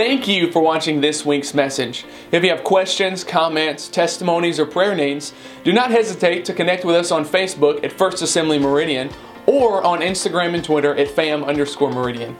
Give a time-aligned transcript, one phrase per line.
[0.00, 2.06] Thank you for watching this week's message.
[2.32, 6.96] If you have questions, comments, testimonies, or prayer needs, do not hesitate to connect with
[6.96, 9.10] us on Facebook at First Assembly Meridian
[9.44, 12.34] or on Instagram and Twitter at fam underscore meridian.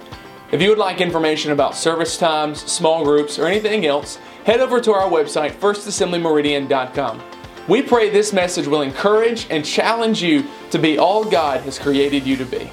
[0.52, 4.16] If you would like information about service times, small groups, or anything else,
[4.46, 7.22] head over to our website, firstassemblyMeridian.com.
[7.68, 12.26] We pray this message will encourage and challenge you to be all God has created
[12.26, 12.70] you to be.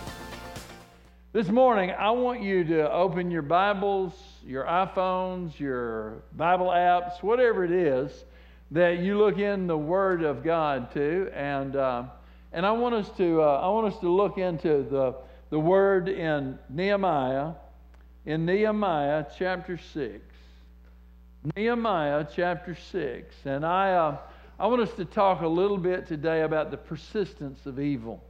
[1.34, 4.14] This morning, I want you to open your Bibles,
[4.48, 8.24] your iPhones, your Bible apps, whatever it is
[8.72, 12.04] that you look in the Word of God to, and uh,
[12.54, 15.16] and I want us to uh, I want us to look into the
[15.50, 17.52] the Word in Nehemiah,
[18.26, 20.22] in Nehemiah chapter six,
[21.58, 24.18] Nehemiah chapter six, and I uh,
[24.58, 28.24] I want us to talk a little bit today about the persistence of evil.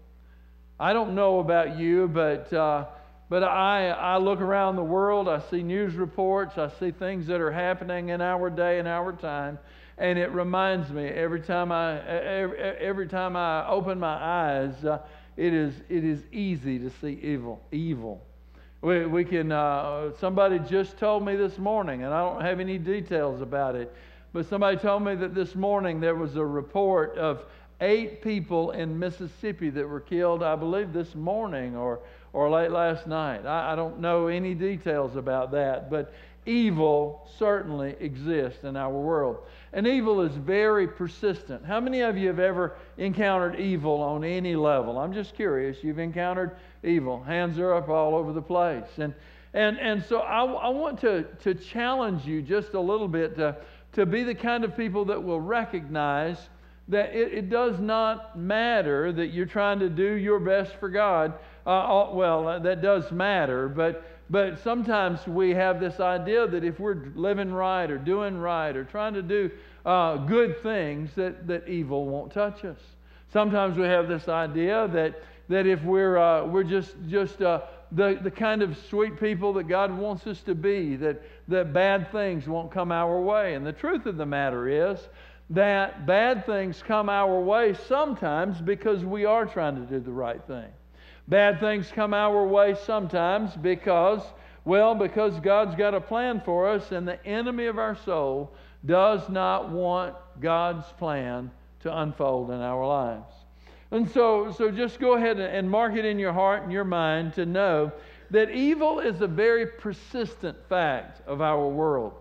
[0.80, 2.86] I don't know about you, but uh,
[3.30, 7.42] but I, I look around the world, I see news reports, I see things that
[7.42, 9.60] are happening in our day and our time,
[9.98, 15.00] and it reminds me every time I, every, every time I open my eyes, uh,
[15.36, 17.62] it, is, it is easy to see evil.
[17.72, 18.22] Evil.
[18.82, 22.78] We, we can, uh, somebody just told me this morning, and I don't have any
[22.78, 23.94] details about it,
[24.34, 27.44] but somebody told me that this morning there was a report of
[27.82, 32.00] eight people in Mississippi that were killed, I believe, this morning or
[32.34, 33.46] or late last night.
[33.46, 36.14] I, I don't know any details about that, but
[36.46, 39.38] evil certainly exists in our world.
[39.74, 41.66] And evil is very persistent.
[41.66, 44.98] How many of you have ever encountered evil on any level?
[44.98, 45.84] I'm just curious.
[45.84, 47.22] You've encountered evil.
[47.22, 48.88] Hands are up all over the place.
[48.98, 49.14] And,
[49.54, 53.58] and, and so I, I want to, to challenge you just a little bit to,
[53.94, 56.38] to be the kind of people that will recognize
[56.88, 61.34] that it, it does not matter that you're trying to do your best for God
[61.68, 66.80] uh, well, uh, that does matter, but, but sometimes we have this idea that if
[66.80, 69.52] we're living right or doing right or trying to do
[69.86, 72.80] uh, good things, that, that evil won't touch us.
[73.34, 77.62] Sometimes we have this idea that, that if we're, uh, we're just, just uh,
[77.92, 82.12] the, the kind of sweet people that God wants us to be, that, that bad
[82.14, 83.56] things won't come our way.
[83.56, 85.00] And the truth of the matter is
[85.50, 90.42] that bad things come our way sometimes because we are trying to do the right
[90.48, 90.68] thing.
[91.28, 94.22] Bad things come our way sometimes because,
[94.64, 98.54] well, because God's got a plan for us, and the enemy of our soul
[98.86, 101.52] does not want God's plan
[101.82, 103.34] to unfold in our lives.
[103.92, 107.34] And so, so just go ahead and mark it in your heart and your mind
[107.34, 107.92] to know
[108.30, 112.14] that evil is a very persistent fact of our world.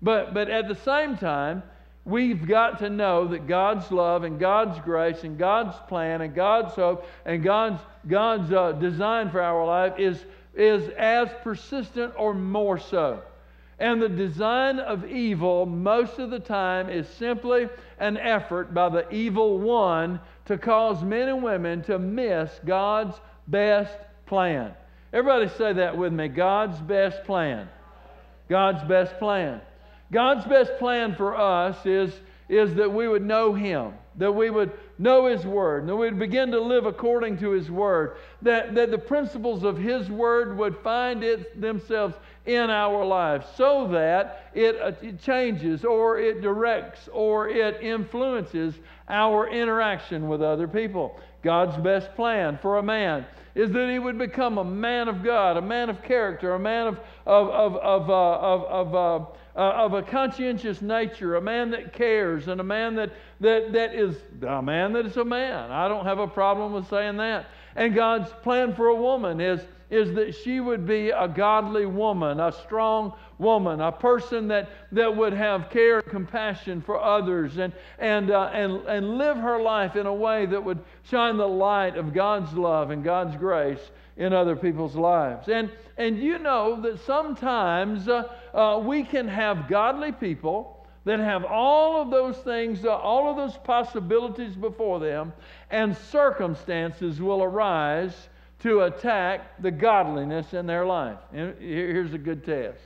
[0.00, 1.62] But, but at the same time,
[2.04, 6.74] We've got to know that God's love and God's grace and God's plan and God's
[6.74, 10.24] hope and God's, God's uh, design for our life is,
[10.54, 13.22] is as persistent or more so.
[13.78, 17.68] And the design of evil, most of the time, is simply
[17.98, 23.96] an effort by the evil one to cause men and women to miss God's best
[24.26, 24.72] plan.
[25.12, 27.68] Everybody say that with me God's best plan.
[28.48, 29.60] God's best plan.
[30.12, 32.12] God's best plan for us is,
[32.48, 36.50] is that we would know Him, that we would know His Word, that we'd begin
[36.50, 41.24] to live according to His Word, that, that the principles of His Word would find
[41.24, 42.14] it themselves
[42.44, 48.74] in our lives so that it, uh, it changes or it directs or it influences
[49.08, 51.18] our interaction with other people.
[51.42, 55.56] God's best plan for a man is that he would become a man of God,
[55.56, 59.58] a man of character, a man of, of, of, of, uh, of, of uh, uh,
[59.58, 64.16] of a conscientious nature, a man that cares, and a man that, that, that is
[64.46, 65.70] a man that is a man.
[65.70, 67.46] I don't have a problem with saying that.
[67.76, 69.60] And God's plan for a woman is,
[69.90, 75.16] is that she would be a godly woman, a strong woman, a person that, that
[75.16, 79.96] would have care and compassion for others and, and, uh, and, and live her life
[79.96, 84.32] in a way that would shine the light of God's love and God's grace in
[84.32, 85.48] other people's lives.
[85.48, 88.24] And, and you know that sometimes uh,
[88.54, 93.36] uh, we can have godly people that have all of those things, uh, all of
[93.36, 95.32] those possibilities before them,
[95.70, 98.28] and circumstances will arise
[98.60, 101.18] to attack the godliness in their life.
[101.32, 102.78] And here's a good test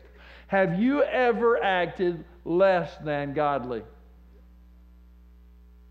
[0.46, 3.82] Have you ever acted less than godly?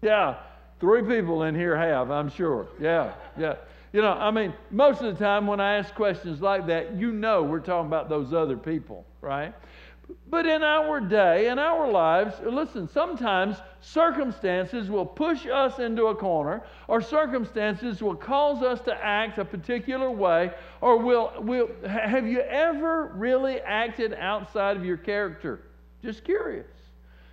[0.01, 0.37] Yeah,
[0.79, 2.67] three people in here have, I'm sure.
[2.79, 3.55] Yeah, yeah.
[3.91, 7.11] You know, I mean, most of the time when I ask questions like that, you
[7.11, 9.53] know we're talking about those other people, right?
[10.27, 16.15] But in our day, in our lives, listen, sometimes circumstances will push us into a
[16.15, 22.27] corner, or circumstances will cause us to act a particular way, or will, will have
[22.27, 25.61] you ever really acted outside of your character?
[26.03, 26.67] Just curious.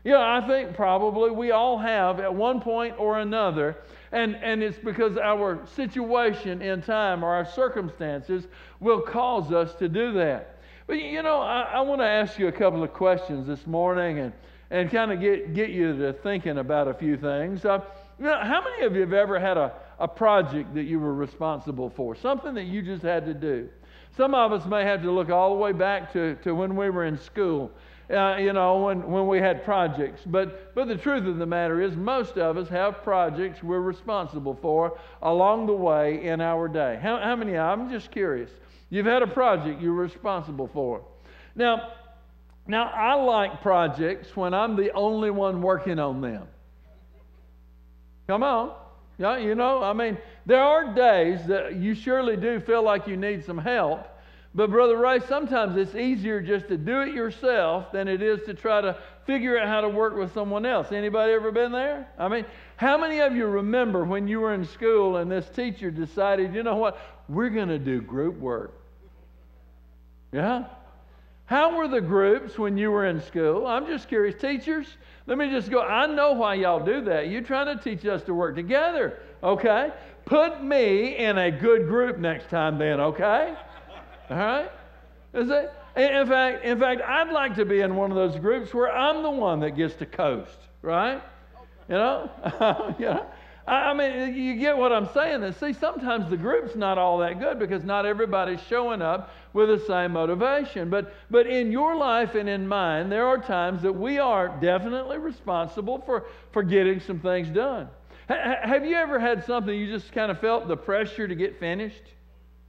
[0.04, 3.76] You know, I think probably we all have at one point or another,
[4.10, 8.48] and, and it's because our situation in time or our circumstances
[8.80, 10.58] will cause us to do that.
[10.86, 14.18] But you know, I, I want to ask you a couple of questions this morning
[14.18, 14.32] and,
[14.70, 17.64] and kind of get, get you to thinking about a few things.
[17.64, 17.80] Uh,
[18.18, 21.14] you know, how many of you have ever had a, a project that you were
[21.14, 23.68] responsible for, something that you just had to do?
[24.16, 26.90] Some of us may have to look all the way back to, to when we
[26.90, 27.70] were in school,
[28.10, 30.20] uh, you know, when, when we had projects.
[30.26, 34.58] But, but the truth of the matter is, most of us have projects we're responsible
[34.60, 36.98] for along the way in our day.
[37.00, 37.56] How, how many?
[37.56, 38.50] I'm just curious.
[38.92, 41.02] You've had a project you're responsible for.
[41.54, 41.92] Now,
[42.66, 46.46] now I like projects when I'm the only one working on them.
[48.26, 48.74] Come on.
[49.16, 53.16] Yeah, you know, I mean, there are days that you surely do feel like you
[53.16, 54.06] need some help.
[54.54, 58.52] But Brother Ray, sometimes it's easier just to do it yourself than it is to
[58.52, 60.92] try to figure out how to work with someone else.
[60.92, 62.08] Anybody ever been there?
[62.18, 62.44] I mean,
[62.76, 66.62] how many of you remember when you were in school and this teacher decided, you
[66.62, 66.98] know what,
[67.30, 68.80] we're going to do group work?
[70.32, 70.64] Yeah?
[71.44, 73.66] How were the groups when you were in school?
[73.66, 74.40] I'm just curious.
[74.40, 74.86] Teachers,
[75.26, 75.82] let me just go.
[75.82, 77.28] I know why y'all do that.
[77.28, 79.90] You're trying to teach us to work together, okay?
[80.24, 83.54] Put me in a good group next time, then, okay?
[84.30, 84.70] All right?
[85.34, 85.72] Is it?
[85.94, 89.22] In fact, in fact, I'd like to be in one of those groups where I'm
[89.22, 91.22] the one that gets to coast, right?
[91.88, 92.30] You know?
[92.98, 93.26] know?
[93.66, 95.44] I mean, you get what I'm saying.
[95.44, 99.68] And see, sometimes the group's not all that good because not everybody's showing up with
[99.68, 100.90] the same motivation.
[100.90, 105.18] But, but in your life and in mine, there are times that we are definitely
[105.18, 107.88] responsible for, for getting some things done.
[108.28, 111.60] H- have you ever had something you just kind of felt the pressure to get
[111.60, 112.02] finished?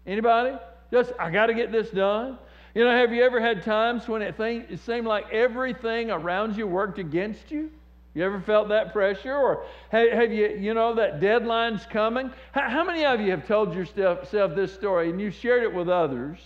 [0.05, 0.57] Anybody?
[0.91, 2.37] Just, I got to get this done.
[2.75, 6.55] You know, have you ever had times when it, think, it seemed like everything around
[6.55, 7.71] you worked against you?
[8.13, 9.35] You ever felt that pressure?
[9.35, 12.31] Or have you, you know, that deadline's coming?
[12.51, 16.39] How many of you have told yourself this story and you've shared it with others?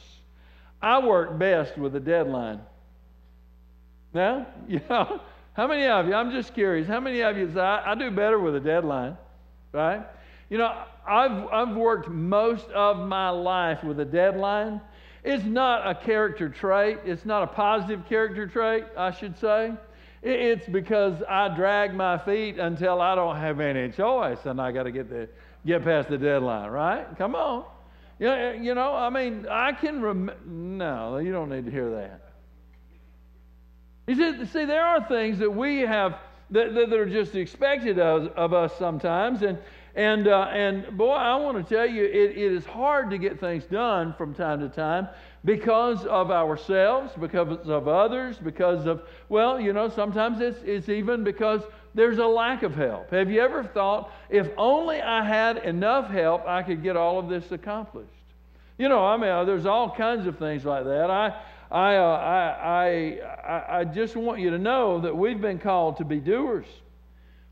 [0.82, 2.62] I work best with a deadline.
[4.14, 5.20] Now, you know,
[5.54, 8.12] how many of you, I'm just curious, how many of you say, I, I do
[8.12, 9.18] better with a deadline,
[9.74, 10.06] right?
[10.50, 14.80] You know, I've, I've worked most of my life with a deadline.
[15.24, 19.74] It's not a character trait, it's not a positive character trait, I should say.
[20.22, 24.84] It's because I drag my feet until I don't have any choice and I got
[24.84, 25.30] to get the
[25.66, 27.06] get past the deadline, right?
[27.18, 27.66] Come on.
[28.20, 31.92] You know, you know I mean, I can rem- no, you don't need to hear
[31.92, 32.22] that.
[34.08, 36.16] You said, see, there are things that we have
[36.52, 39.60] that, that are just expected of, of us sometimes, and
[39.98, 43.40] and, uh, and boy, I want to tell you, it, it is hard to get
[43.40, 45.10] things done from time to time
[45.48, 51.24] because of ourselves, because of others, because of, well, you know, sometimes it's, it's even
[51.24, 51.62] because
[51.96, 53.12] there's a lack of help.
[53.12, 57.30] Have you ever thought, if only I had enough help, I could get all of
[57.30, 58.12] this accomplished?
[58.78, 61.10] You know, I mean, uh, there's all kinds of things like that.
[61.10, 61.42] I,
[61.72, 66.04] I, uh, I, I, I just want you to know that we've been called to
[66.04, 66.68] be doers.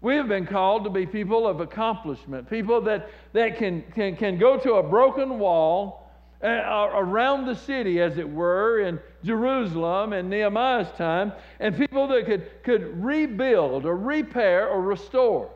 [0.02, 4.38] We have been called to be people of accomplishment, people that, that can, can, can
[4.38, 6.05] go to a broken wall
[6.46, 12.64] around the city, as it were, in Jerusalem in Nehemiah's time, and people that could,
[12.64, 15.50] could rebuild or repair or restore.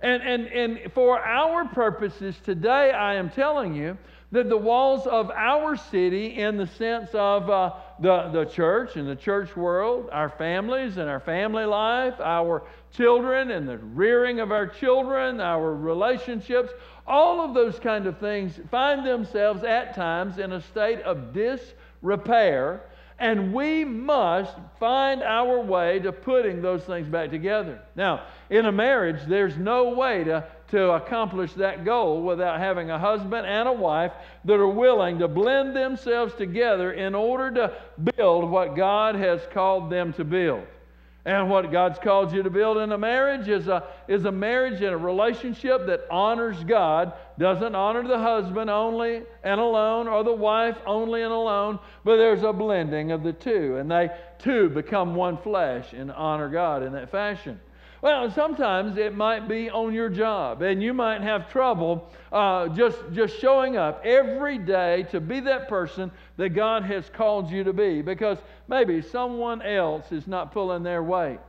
[0.00, 3.98] And, and, and for our purposes today, I am telling you
[4.30, 9.08] that the walls of our city, in the sense of uh, the, the church and
[9.08, 14.52] the church world, our families and our family life, our children and the rearing of
[14.52, 16.70] our children, our relationships,
[17.08, 22.82] all of those kind of things find themselves at times in a state of disrepair,
[23.18, 27.80] and we must find our way to putting those things back together.
[27.96, 32.98] Now, in a marriage, there's no way to, to accomplish that goal without having a
[32.98, 34.12] husband and a wife
[34.44, 37.72] that are willing to blend themselves together in order to
[38.16, 40.64] build what God has called them to build.
[41.24, 44.80] And what God's called you to build in a marriage is a, is a marriage
[44.80, 50.32] and a relationship that honors God, doesn't honor the husband only and alone or the
[50.32, 53.76] wife only and alone, but there's a blending of the two.
[53.76, 57.60] And they two become one flesh and honor God in that fashion.
[58.00, 62.96] Well, sometimes it might be on your job, and you might have trouble uh, just,
[63.12, 67.72] just showing up every day to be that person that God has called you to
[67.72, 71.40] be because maybe someone else is not pulling their weight.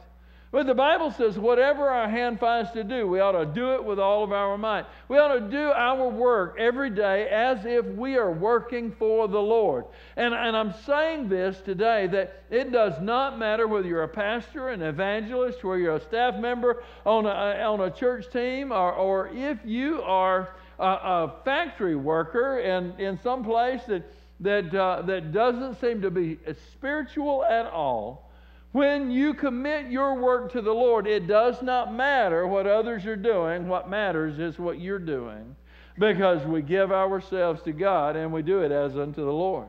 [0.51, 3.83] But the Bible says, whatever our hand finds to do, we ought to do it
[3.83, 4.87] with all of our might.
[5.07, 9.39] We ought to do our work every day as if we are working for the
[9.39, 9.85] Lord.
[10.17, 14.69] And, and I'm saying this today that it does not matter whether you're a pastor,
[14.69, 19.27] an evangelist, whether you're a staff member on a, on a church team, or, or
[19.27, 20.49] if you are
[20.79, 24.03] a, a factory worker in, in some place that,
[24.39, 26.37] that, uh, that doesn't seem to be
[26.73, 28.29] spiritual at all
[28.71, 33.15] when you commit your work to the Lord, it does not matter what others are
[33.15, 33.67] doing.
[33.67, 35.55] What matters is what you're doing
[35.97, 39.67] because we give ourselves to God and we do it as unto the Lord.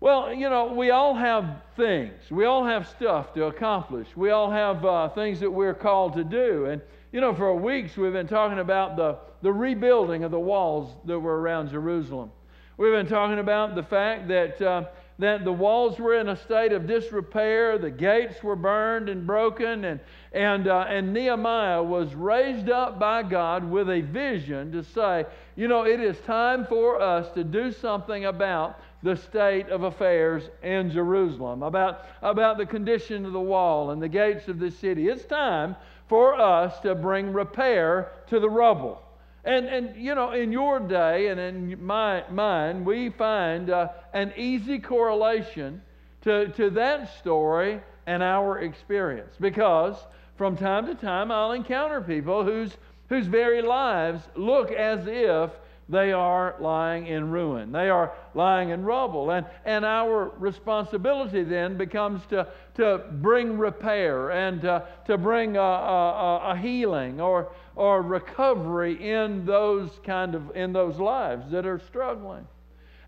[0.00, 2.12] Well, you know, we all have things.
[2.30, 4.08] We all have stuff to accomplish.
[4.14, 6.66] We all have uh, things that we're called to do.
[6.66, 6.82] And,
[7.12, 11.18] you know, for weeks we've been talking about the, the rebuilding of the walls that
[11.18, 12.30] were around Jerusalem.
[12.76, 14.62] We've been talking about the fact that.
[14.62, 14.84] Uh,
[15.18, 19.84] that the walls were in a state of disrepair, the gates were burned and broken,
[19.86, 20.00] and,
[20.32, 25.24] and, uh, and Nehemiah was raised up by God with a vision to say,
[25.56, 30.50] you know, it is time for us to do something about the state of affairs
[30.62, 35.08] in Jerusalem, about, about the condition of the wall and the gates of the city.
[35.08, 35.76] It's time
[36.08, 39.02] for us to bring repair to the rubble.
[39.46, 44.32] And, and you know, in your day and in my, mine, we find uh, an
[44.36, 45.80] easy correlation
[46.22, 49.36] to, to that story and our experience.
[49.40, 49.96] Because
[50.36, 52.76] from time to time, I'll encounter people whose,
[53.08, 55.52] whose very lives look as if
[55.88, 57.70] they are lying in ruin.
[57.70, 59.30] They are lying in rubble.
[59.30, 65.60] And, and our responsibility then becomes to, to bring repair and uh, to bring a,
[65.60, 71.80] a, a, healing or, or recovery in those kind of in those lives that are
[71.86, 72.46] struggling.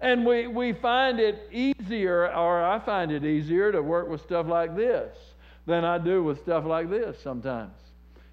[0.00, 4.46] And we, we find it easier, or I find it easier to work with stuff
[4.46, 5.16] like this
[5.66, 7.72] than I do with stuff like this sometimes.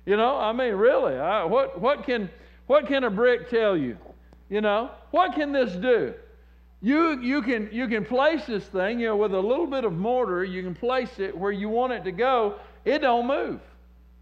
[0.06, 2.30] You know, I mean, really, I, what, what, can,
[2.68, 3.98] what can a brick tell you?
[4.50, 6.14] You know, what can this do?
[6.82, 9.94] You, you, can, you can place this thing, you know, with a little bit of
[9.94, 12.60] mortar, you can place it where you want it to go.
[12.84, 13.60] It don't move.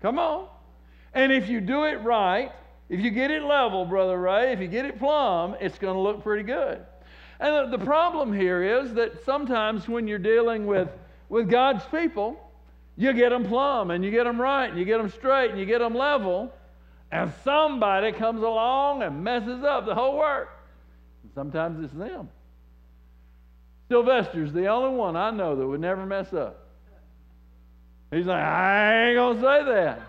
[0.01, 0.47] Come on.
[1.13, 2.51] And if you do it right,
[2.89, 5.99] if you get it level, Brother Ray, if you get it plumb, it's going to
[5.99, 6.85] look pretty good.
[7.39, 10.87] And the, problem here is that sometimes when you're dealing with,
[11.27, 12.39] with God's people,
[12.95, 15.59] you get them plumb and you get them right and you get them straight and
[15.59, 16.53] you get them level
[17.13, 20.49] and somebody comes along and messes up the whole work.
[21.21, 22.27] And sometimes it's them.
[23.87, 26.65] Sylvester's the only one I know that would never mess up.
[28.09, 30.01] He's like, I ain't going to say that.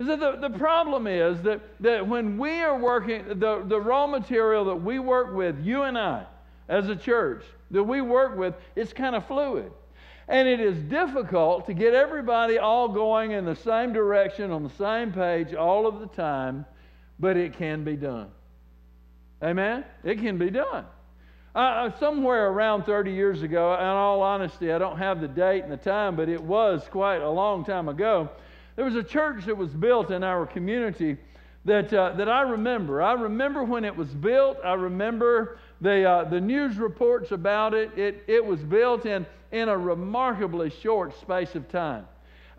[0.00, 4.66] So the, the problem is that, that when we are working, the, the raw material
[4.66, 6.26] that we work with, you and I,
[6.68, 9.72] as a church, that we work with, it's kind of fluid.
[10.28, 14.70] And it is difficult to get everybody all going in the same direction on the
[14.70, 16.66] same page all of the time,
[17.18, 18.28] but it can be done.
[19.42, 19.84] Amen?
[20.04, 20.84] It can be done.
[21.54, 25.72] Uh, somewhere around 30 years ago, in all honesty, I don't have the date and
[25.72, 28.28] the time, but it was quite a long time ago.
[28.76, 31.16] There was a church that was built in our community
[31.64, 33.02] that, uh, that I remember.
[33.02, 34.58] I remember when it was built.
[34.62, 37.96] I remember the, uh, the news reports about it.
[37.96, 42.06] It, it was built in in a remarkably short space of time.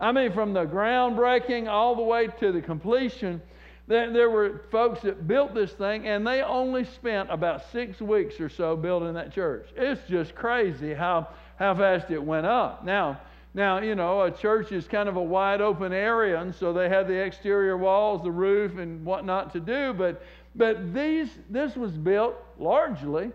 [0.00, 3.42] I mean, from the groundbreaking all the way to the completion,
[3.86, 8.48] there, were folks that built this thing, and they only spent about six weeks or
[8.48, 9.68] so building that church.
[9.76, 11.28] It's just crazy how,
[11.58, 12.84] how fast it went up.
[12.84, 13.20] Now,
[13.52, 16.88] now, you know, a church is kind of a wide open area, and so they
[16.88, 19.92] had the exterior walls, the roof, and whatnot to do.
[19.92, 20.22] But,
[20.54, 23.32] but these, this was built largely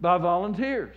[0.00, 0.96] by volunteers.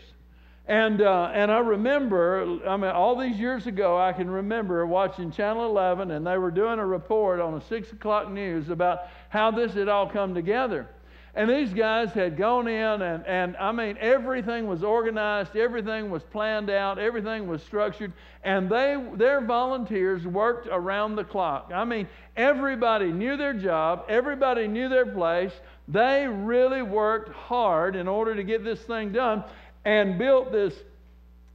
[0.68, 5.32] And, uh, and I remember, I mean, all these years ago, I can remember watching
[5.32, 9.52] Channel 11, and they were doing a report on a 6 o'clock news about how
[9.52, 10.88] this had all come together.
[11.34, 16.24] And these guys had gone in, and, and I mean, everything was organized, everything was
[16.24, 18.12] planned out, everything was structured,
[18.44, 21.72] and they, their volunteers worked around the clock.
[21.74, 25.54] I mean, everybody knew their job, everybody knew their place.
[25.88, 29.46] They really worked hard in order to get this thing done
[29.86, 30.74] and built this,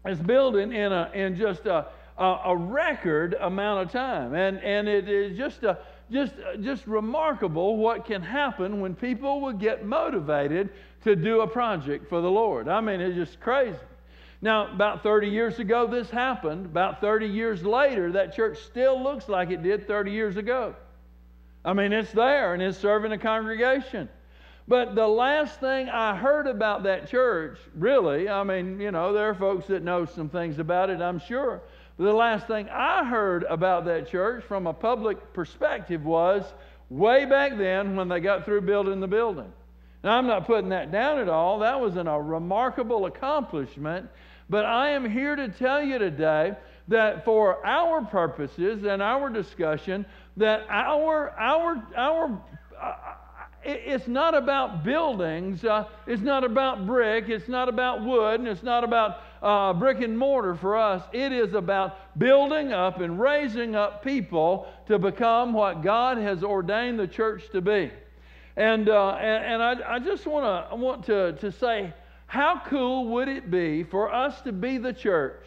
[0.05, 1.87] this building in, a, in just a,
[2.19, 4.35] a, a record amount of time.
[4.35, 5.79] And, and it is just, a,
[6.11, 10.71] just, just remarkable what can happen when people will get motivated
[11.05, 12.69] to do a project for the Lord.
[12.69, 13.79] I mean, it's just crazy.
[14.43, 16.67] Now, about 30 years ago, this happened.
[16.67, 20.75] About 30 years later, that church still looks like it did 30 years ago.
[21.65, 24.09] I mean, it's there and it's serving a congregation.
[24.69, 29.29] But the last thing I heard about that church, really, I mean, you know, there
[29.29, 31.63] are folks that know some things about it, I'm sure.
[31.97, 36.45] But the last thing I heard about that church from a public perspective was
[36.91, 39.53] way back then when they got through building the building.
[40.03, 41.61] Now, I'm not putting that down at all.
[41.61, 44.09] That was an, a remarkable accomplishment.
[44.51, 46.55] But I am here to tell you today
[46.89, 50.07] that for our purposes and our discussion,
[50.37, 52.43] that our, our, our,
[53.67, 58.63] it's not about buildings, uh, it's not about brick, it's not about wood, and it's
[58.63, 61.03] not about uh, brick and mortar for us.
[61.13, 66.99] It is about building up and raising up people to become what God has ordained
[66.99, 67.91] the church to be.
[68.57, 71.93] And, uh, and, and I, I just wanna, I want to, to say,
[72.27, 75.45] how cool would it be for us to be the church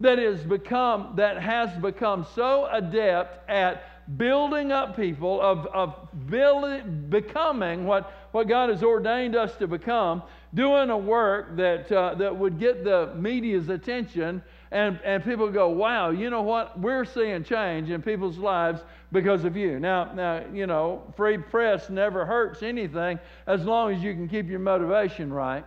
[0.00, 3.84] that is become that has become so adept at
[4.16, 5.94] building up people, of, of
[6.28, 10.22] building, becoming what, what God has ordained us to become,
[10.54, 15.68] doing a work that, uh, that would get the media's attention, and, and people go,
[15.68, 16.78] wow, you know what?
[16.78, 19.80] We're seeing change in people's lives because of you.
[19.80, 24.48] Now, now, you know, free press never hurts anything as long as you can keep
[24.48, 25.64] your motivation right.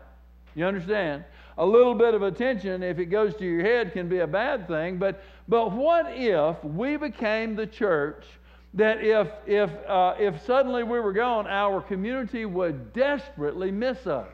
[0.56, 1.26] You understand?
[1.58, 4.68] A little bit of attention, if it goes to your head, can be a bad
[4.68, 4.98] thing.
[4.98, 8.26] But, but what if we became the church
[8.74, 14.28] that if, if, uh, if suddenly we were gone, our community would desperately miss us?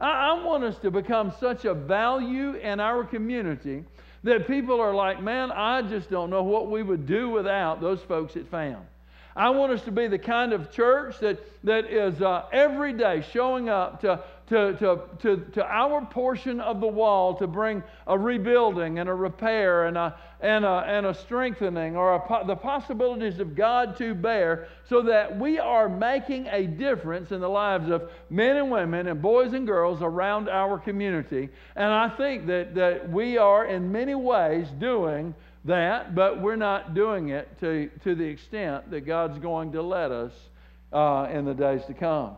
[0.00, 3.84] I, I want us to become such a value in our community
[4.24, 8.00] that people are like, man, I just don't know what we would do without those
[8.00, 8.80] folks at FAM.
[9.36, 13.24] I want us to be the kind of church that, that is uh, every day
[13.32, 18.18] showing up to, to, to, to, to our portion of the wall to bring a
[18.18, 23.40] rebuilding and a repair and a, and a, and a strengthening or a, the possibilities
[23.40, 28.10] of God to bear so that we are making a difference in the lives of
[28.30, 31.50] men and women and boys and girls around our community.
[31.76, 35.34] And I think that, that we are in many ways doing
[35.66, 40.10] that, but we're not doing it to, to the extent that God's going to let
[40.10, 40.32] us
[40.90, 42.36] uh, in the days to come.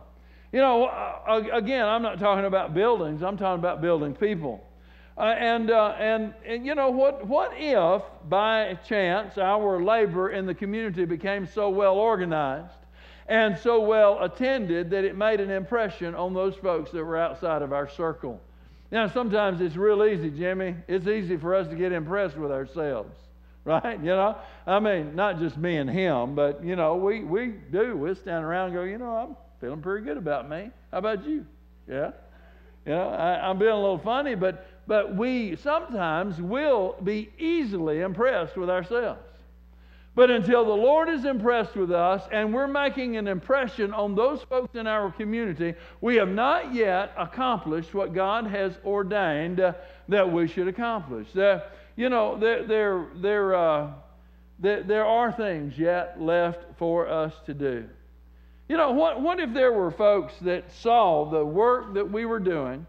[0.51, 4.63] You know, uh, again, I'm not talking about buildings, I'm talking about building people.
[5.17, 10.45] Uh, and, uh, and, and, you know, what, what if by chance our labor in
[10.45, 12.73] the community became so well organized
[13.27, 17.61] and so well attended that it made an impression on those folks that were outside
[17.61, 18.39] of our circle?
[18.91, 20.75] Now, sometimes it's real easy, Jimmy.
[20.87, 23.15] It's easy for us to get impressed with ourselves,
[23.65, 23.99] right?
[23.99, 27.95] You know, I mean, not just me and him, but, you know, we, we do.
[27.95, 30.71] We stand around and go, you know, I'm feeling pretty good about me.
[30.91, 31.45] How about you?
[31.87, 32.11] Yeah?
[32.85, 38.01] You know, I, I'm being a little funny, but, but we sometimes will be easily
[38.01, 39.21] impressed with ourselves.
[40.13, 44.41] But until the Lord is impressed with us and we're making an impression on those
[44.43, 49.73] folks in our community, we have not yet accomplished what God has ordained uh,
[50.09, 51.27] that we should accomplish.
[51.33, 51.63] There,
[51.95, 53.91] you know, there, there, there, uh,
[54.59, 57.87] there, there are things yet left for us to do.
[58.71, 62.39] You know, what, what if there were folks that saw the work that we were
[62.39, 62.87] doing,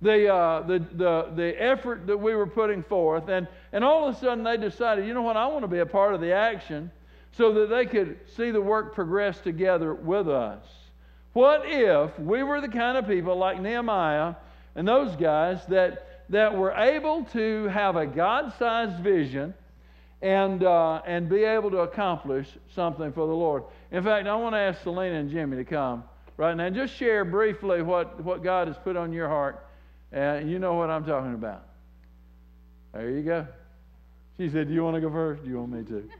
[0.00, 4.16] the, uh, the, the, the effort that we were putting forth, and, and all of
[4.16, 6.32] a sudden they decided, you know what, I want to be a part of the
[6.32, 6.90] action
[7.32, 10.64] so that they could see the work progress together with us.
[11.34, 14.36] What if we were the kind of people like Nehemiah
[14.74, 19.52] and those guys that, that were able to have a God sized vision
[20.22, 23.64] and, uh, and be able to accomplish something for the Lord?
[23.90, 26.04] In fact, I want to ask Selena and Jimmy to come
[26.36, 26.64] right now.
[26.64, 29.66] And just share briefly what, what God has put on your heart.
[30.12, 31.66] And you know what I'm talking about.
[32.92, 33.46] There you go.
[34.36, 35.44] She said, Do you want to go first?
[35.44, 36.10] Do you want me to?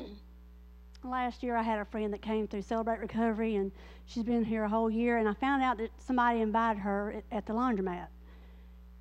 [1.04, 3.70] Last year, I had a friend that came through Celebrate Recovery, and
[4.06, 5.18] she's been here a whole year.
[5.18, 8.06] And I found out that somebody invited her at the laundromat.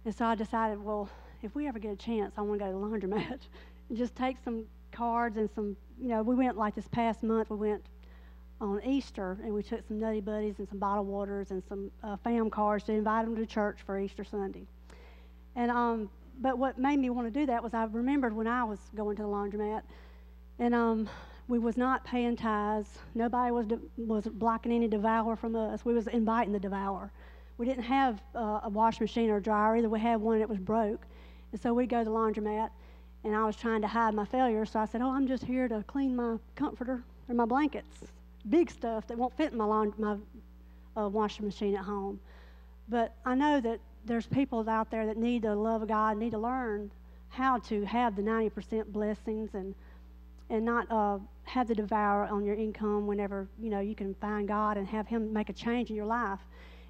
[0.04, 1.08] And so I decided, well,
[1.44, 3.40] if we ever get a chance, I want to go to the laundromat
[3.90, 7.50] and just take some cards and some, you know, we went like this past month,
[7.50, 7.84] we went
[8.62, 12.16] on Easter and we took some Nutty Buddies and some bottled waters and some uh,
[12.24, 14.66] fam cards to invite them to church for Easter Sunday.
[15.56, 18.64] And, um, but what made me want to do that was I remembered when I
[18.64, 19.82] was going to the laundromat
[20.60, 21.10] and, um,
[21.50, 22.88] we was not paying tithes.
[23.16, 25.84] Nobody was, de- was blocking any devour from us.
[25.84, 27.12] We was inviting the devour.
[27.58, 29.90] We didn't have uh, a wash machine or a dryer either.
[29.90, 31.06] We had one that was broke.
[31.54, 32.72] And so we'd go to the laundromat
[33.24, 34.66] and I was trying to hide my failure.
[34.66, 38.04] So I said, "Oh, I'm just here to clean my comforter or my blankets,
[38.50, 40.18] big stuff that won't fit in my laund- my
[40.98, 42.20] uh, washing machine at home."
[42.90, 46.32] But I know that there's people out there that need the love of God, need
[46.32, 46.92] to learn
[47.30, 49.74] how to have the 90% blessings and
[50.50, 54.48] and not uh, have the devour on your income whenever you know you can find
[54.48, 56.40] God and have Him make a change in your life.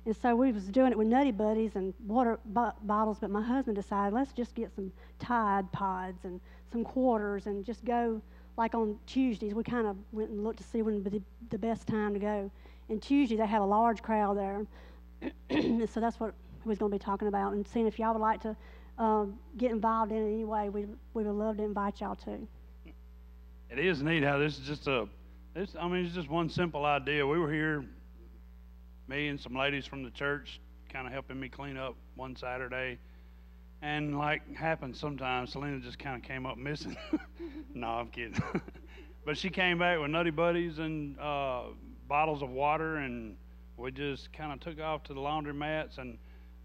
[0.06, 3.76] And so we was doing it with Nutty Buddies and water bottles, but my husband
[3.76, 8.22] decided let's just get some Tide Pods and some quarters and just go
[8.58, 9.54] like on Tuesdays.
[9.54, 12.20] We kind of went and looked to see when would be the best time to
[12.20, 12.52] go.
[12.90, 14.66] And Tuesday they had a large crowd there,
[15.50, 16.34] and so that's what
[16.66, 18.56] we was going to be talking about and seeing if y'all would like to
[18.98, 20.68] um, get involved in it anyway.
[20.68, 22.46] We we would love to invite y'all to.
[23.70, 25.08] It is neat how this is just a.
[25.54, 27.26] This I mean it's just one simple idea.
[27.26, 27.86] We were here
[29.08, 30.60] me and some ladies from the church
[30.94, 33.00] kind of helping me clean up one Saturday.
[33.82, 36.96] And like happens sometimes, Selena just kind of came up missing.
[37.74, 38.42] no, I'm kidding.
[39.26, 41.64] but she came back with Nutty Buddies and uh,
[42.08, 43.36] bottles of water, and
[43.76, 45.98] we just kind of took off to the laundromats.
[45.98, 46.18] And,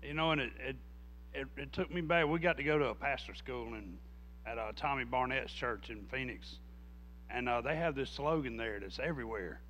[0.02, 0.76] you know, and it, it,
[1.34, 2.26] it, it took me back.
[2.26, 3.98] We got to go to a pastor school in,
[4.46, 6.58] at uh, Tommy Barnett's church in Phoenix.
[7.30, 9.60] And uh, they have this slogan there that's everywhere.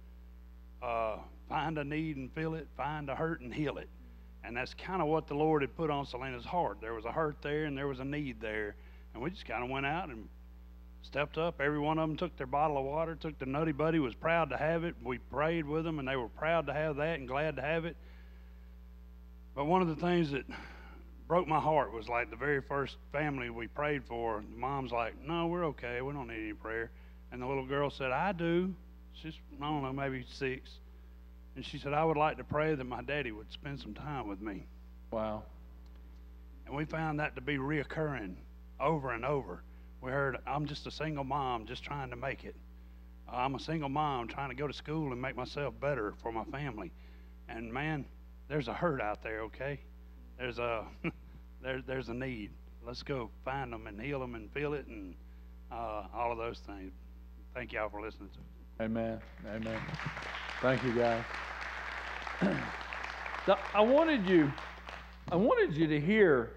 [0.82, 1.16] Uh,
[1.48, 3.88] find a need and fill it, find a hurt and heal it.
[4.44, 6.78] And that's kind of what the Lord had put on Selena's heart.
[6.80, 8.76] There was a hurt there and there was a need there.
[9.12, 10.28] And we just kind of went out and
[11.02, 11.60] stepped up.
[11.60, 14.50] Every one of them took their bottle of water, took the Nutty Buddy, was proud
[14.50, 14.94] to have it.
[15.02, 17.84] We prayed with them and they were proud to have that and glad to have
[17.84, 17.96] it.
[19.54, 20.44] But one of the things that
[21.26, 25.48] broke my heart was like the very first family we prayed for, mom's like, No,
[25.48, 26.00] we're okay.
[26.00, 26.90] We don't need any prayer.
[27.32, 28.74] And the little girl said, I do.
[29.22, 30.70] She's, I don't know, maybe six.
[31.57, 34.28] And she said, I would like to pray that my daddy would spend some time
[34.28, 34.64] with me.
[35.11, 35.42] Wow.
[36.66, 38.37] And we found that to be reoccurring
[38.78, 39.62] over and over.
[40.00, 42.54] We heard, I'm just a single mom just trying to make it.
[43.31, 46.44] I'm a single mom trying to go to school and make myself better for my
[46.44, 46.92] family.
[47.48, 48.04] And man,
[48.48, 49.81] there's a hurt out there, okay?
[50.38, 50.85] There's a
[51.62, 52.50] there, there's a need.
[52.87, 55.14] Let's go find them and heal them and feel it and
[55.72, 56.92] uh, all of those things.
[57.54, 58.57] Thank y'all for listening to.
[58.80, 59.18] Amen.
[59.44, 59.80] Amen.
[60.62, 61.24] Thank you, guys.
[63.74, 64.52] I wanted you,
[65.32, 66.52] I wanted you to hear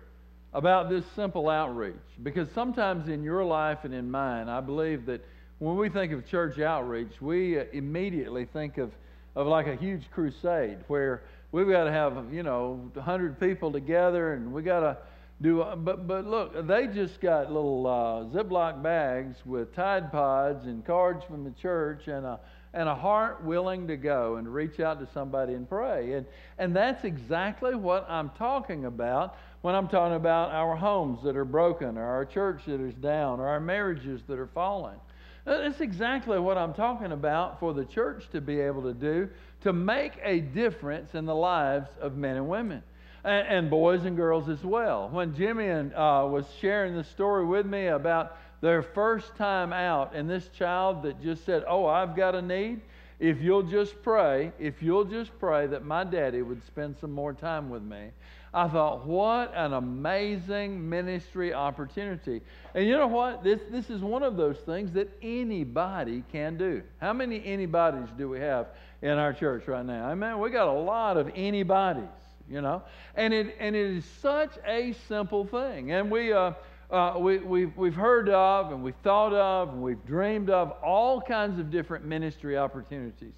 [0.54, 5.26] about this simple outreach because sometimes in your life and in mine, I believe that
[5.58, 8.92] when we think of church outreach, we uh, immediately think of,
[9.36, 14.34] of like a huge crusade where we've got to have you know 100 people together
[14.34, 14.98] and we got to
[15.42, 20.86] do but but look they just got little uh, ziploc bags with tide pods and
[20.86, 22.40] cards from the church and a
[22.74, 26.14] and a heart willing to go and reach out to somebody and pray.
[26.14, 26.26] And,
[26.58, 31.46] and that's exactly what I'm talking about when I'm talking about our homes that are
[31.46, 34.98] broken, or our church that is down, or our marriages that are falling.
[35.46, 39.30] That's exactly what I'm talking about for the church to be able to do
[39.62, 42.82] to make a difference in the lives of men and women.
[43.24, 45.10] And, and boys and girls as well.
[45.10, 50.14] When Jimmy and, uh, was sharing the story with me about their first time out,
[50.14, 52.82] and this child that just said, Oh, I've got a need.
[53.20, 57.34] If you'll just pray, if you'll just pray that my daddy would spend some more
[57.34, 58.10] time with me.
[58.54, 62.42] I thought, what an amazing ministry opportunity.
[62.76, 63.44] And you know what?
[63.44, 66.82] This, this is one of those things that anybody can do.
[67.00, 68.68] How many anybody's do we have
[69.02, 70.06] in our church right now?
[70.06, 72.04] I mean, we got a lot of anybody's,
[72.50, 72.82] you know?
[73.16, 75.92] And it, and it is such a simple thing.
[75.92, 76.54] And we, uh,
[76.90, 81.22] uh, we, we've, we've heard of and we've thought of and we've dreamed of all
[81.22, 83.34] kinds of different ministry opportunities.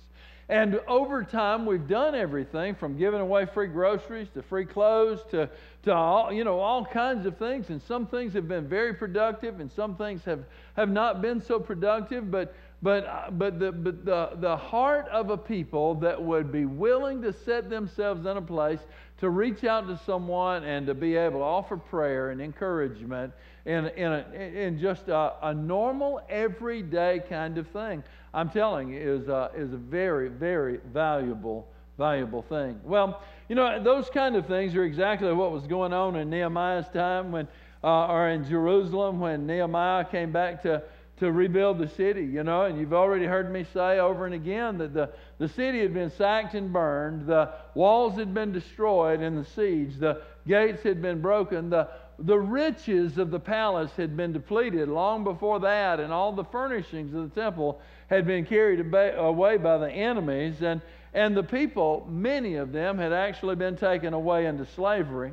[0.50, 5.50] And over time, we've done everything from giving away free groceries to free clothes to,
[5.84, 7.70] to all, you know, all kinds of things.
[7.70, 10.44] And some things have been very productive and some things have,
[10.76, 12.30] have not been so productive.
[12.30, 16.66] But, but, uh, but, the, but the, the heart of a people that would be
[16.66, 18.80] willing to set themselves in a place
[19.20, 23.32] to reach out to someone and to be able to offer prayer and encouragement
[23.66, 29.00] in, in, a, in just a, a normal, everyday kind of thing, I'm telling you,
[29.00, 31.66] is a, is a very, very valuable,
[31.98, 32.82] valuable thing.
[32.84, 36.90] Well, you know, those kind of things are exactly what was going on in Nehemiah's
[36.90, 37.48] time when,
[37.82, 40.84] uh, or in Jerusalem when Nehemiah came back to
[41.18, 44.78] to rebuild the city, you know, and you've already heard me say over and again
[44.80, 49.36] that the, the city had been sacked and burned, the walls had been destroyed in
[49.36, 51.88] the siege, the gates had been broken, the,
[52.20, 57.14] the riches of the palace had been depleted long before that, and all the furnishings
[57.14, 58.80] of the temple had been carried
[59.16, 60.82] away by the enemies, and,
[61.14, 65.32] and the people, many of them, had actually been taken away into slavery.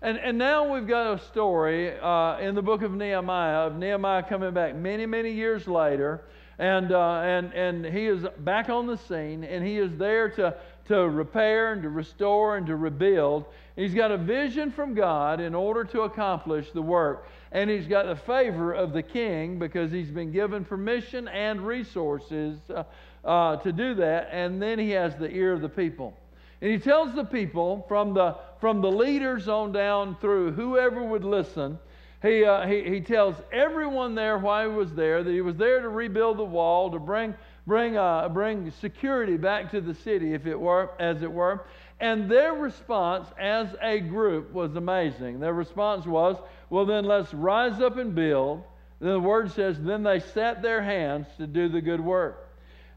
[0.00, 4.22] And, and now we've got a story uh, in the book of Nehemiah of Nehemiah
[4.22, 6.22] coming back many, many years later.
[6.60, 10.56] And, uh, and, and he is back on the scene, and he is there to,
[10.86, 13.44] to repair and to restore and to rebuild.
[13.76, 17.28] He's got a vision from God in order to accomplish the work.
[17.50, 22.58] And he's got the favor of the king because he's been given permission and resources
[22.70, 22.84] uh,
[23.24, 24.28] uh, to do that.
[24.32, 26.16] And then he has the ear of the people.
[26.60, 31.24] And he tells the people from the, from the leaders on down through whoever would
[31.24, 31.78] listen,
[32.20, 35.80] he, uh, he, he tells everyone there why he was there, that he was there
[35.80, 37.34] to rebuild the wall, to bring,
[37.66, 41.64] bring, uh, bring security back to the city, if it were, as it were.
[42.00, 45.38] And their response as a group was amazing.
[45.38, 46.36] Their response was,
[46.70, 48.64] well, then let's rise up and build.
[49.00, 52.47] Then the word says, then they set their hands to do the good work.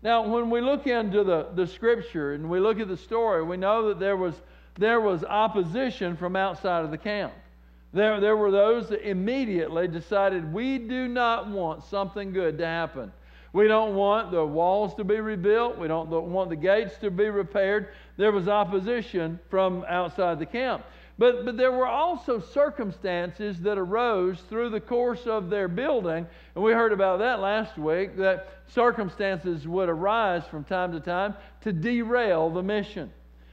[0.03, 3.57] Now, when we look into the, the scripture and we look at the story, we
[3.57, 4.35] know that there was,
[4.75, 7.33] there was opposition from outside of the camp.
[7.93, 13.11] There, there were those that immediately decided we do not want something good to happen.
[13.53, 15.77] We don't want the walls to be rebuilt.
[15.77, 17.89] We don't want the gates to be repaired.
[18.15, 20.85] There was opposition from outside the camp.
[21.21, 26.63] But, but there were also circumstances that arose through the course of their building, and
[26.63, 31.71] we heard about that last week, that circumstances would arise from time to time to
[31.71, 33.11] derail the mission.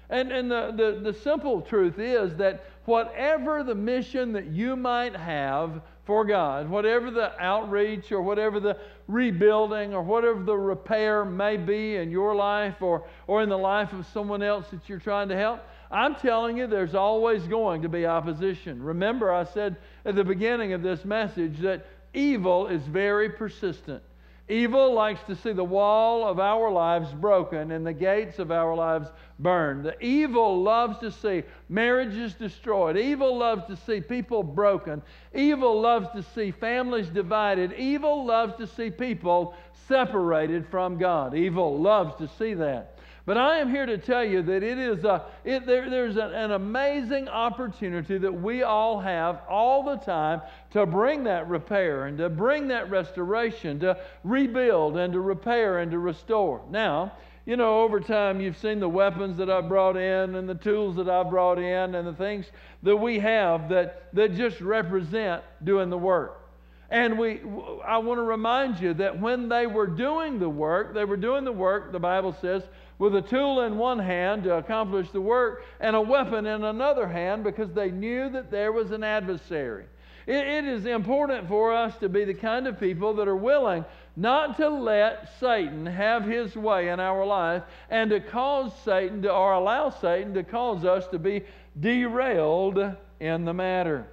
[0.08, 5.14] And, and the, the, the simple truth is that whatever the mission that you might
[5.14, 8.78] have for God, whatever the outreach or whatever the
[9.08, 13.92] rebuilding or whatever the repair may be in your life or, or in the life
[13.92, 17.88] of someone else that you're trying to help, I'm telling you, there's always going to
[17.88, 18.82] be opposition.
[18.82, 24.02] Remember, I said at the beginning of this message that evil is very persistent.
[24.50, 28.74] Evil likes to see the wall of our lives broken and the gates of our
[28.74, 29.84] lives burned.
[29.84, 32.96] The evil loves to see marriages destroyed.
[32.96, 35.02] Evil loves to see people broken.
[35.34, 37.74] Evil loves to see families divided.
[37.74, 39.54] Evil loves to see people
[39.86, 41.34] separated from God.
[41.34, 42.97] Evil loves to see that.
[43.28, 46.32] But I am here to tell you that it is a, it, there, there's an,
[46.32, 52.16] an amazing opportunity that we all have all the time to bring that repair and
[52.16, 56.62] to bring that restoration, to rebuild and to repair and to restore.
[56.70, 57.12] Now,
[57.44, 60.96] you know, over time, you've seen the weapons that I've brought in and the tools
[60.96, 62.46] that I've brought in and the things
[62.82, 66.48] that we have that, that just represent doing the work.
[66.90, 67.42] And we,
[67.84, 71.44] I want to remind you that when they were doing the work, they were doing
[71.44, 72.62] the work, the Bible says,
[72.98, 77.06] with a tool in one hand to accomplish the work and a weapon in another
[77.06, 79.84] hand because they knew that there was an adversary.
[80.26, 83.84] it, it is important for us to be the kind of people that are willing
[84.16, 89.32] not to let Satan have his way in our life and to cause Satan to,
[89.32, 91.44] or allow Satan to cause us to be
[91.78, 94.08] derailed in the matter.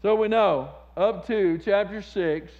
[0.00, 2.50] So we know up to chapter 6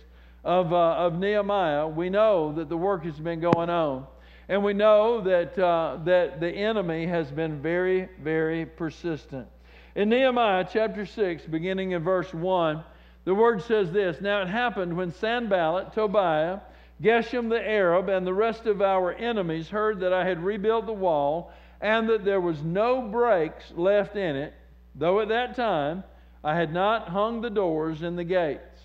[0.44, 4.06] of, uh, of Nehemiah, we know that the work has been going on.
[4.50, 9.46] And we know that, uh, that the enemy has been very, very persistent.
[9.94, 12.82] In Nehemiah chapter 6, beginning in verse 1,
[13.24, 16.58] the word says this Now it happened when Sanballat, Tobiah,
[17.00, 20.92] Geshem the Arab, and the rest of our enemies heard that I had rebuilt the
[20.92, 24.52] wall and that there was no breaks left in it,
[24.96, 26.02] though at that time
[26.42, 28.80] I had not hung the doors and the gates.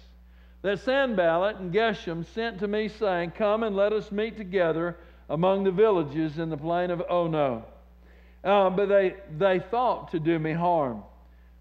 [0.61, 4.95] That Sanballat and Geshem sent to me, saying, Come and let us meet together
[5.29, 7.65] among the villages in the plain of Ono.
[8.43, 11.03] Uh, but they, they thought to do me harm.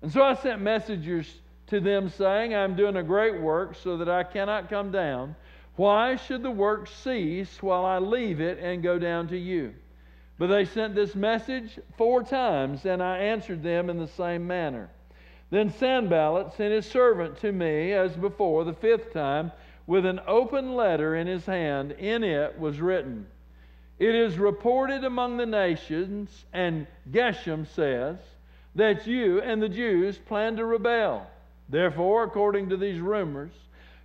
[0.03, 1.33] And so I sent messengers
[1.68, 5.35] to them saying, I'm doing a great work so that I cannot come down.
[5.77, 9.74] Why should the work cease while I leave it and go down to you?
[10.38, 14.90] But they sent this message four times, and I answered them in the same manner.
[15.50, 19.53] Then Sanballat sent his servant to me as before, the fifth time,
[19.87, 21.92] with an open letter in his hand.
[21.92, 23.27] In it was written,
[23.99, 28.19] it is reported among the nations, and Geshem says,
[28.75, 31.27] that you and the Jews plan to rebel.
[31.69, 33.53] Therefore, according to these rumors,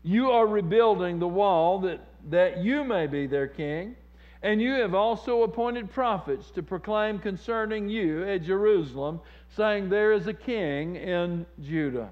[0.04, 2.00] you are rebuilding the wall that,
[2.30, 3.96] that you may be their king,
[4.42, 9.20] and you have also appointed prophets to proclaim concerning you at Jerusalem,
[9.56, 12.10] saying, There is a king in Judah.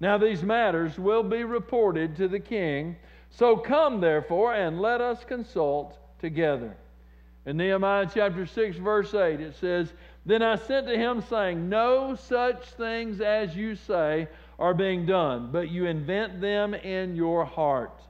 [0.00, 2.96] Now, these matters will be reported to the king.
[3.30, 6.76] So come, therefore, and let us consult together.
[7.46, 9.92] In Nehemiah chapter 6, verse 8, it says,
[10.26, 14.26] Then I sent to him, saying, No such things as you say
[14.58, 18.02] are being done, but you invent them in your heart.